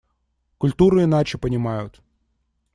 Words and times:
Культуру 0.57 1.03
иначе 1.03 1.37
понимают. 1.37 2.01